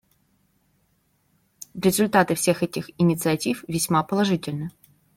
Результаты 1.75 2.33
всех 2.33 2.63
этих 2.63 2.89
инициатив 2.99 3.63
весьма 3.67 4.01
положительны. 4.01 4.71